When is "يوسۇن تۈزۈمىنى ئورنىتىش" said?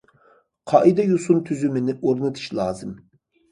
1.09-2.51